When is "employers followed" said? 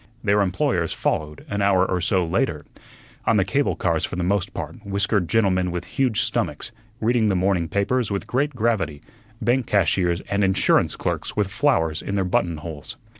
0.41-1.45